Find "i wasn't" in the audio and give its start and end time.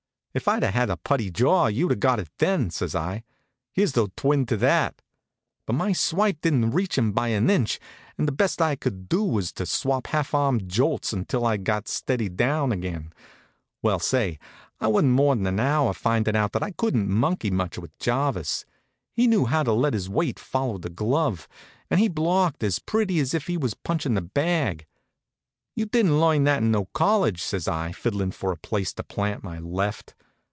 14.79-15.15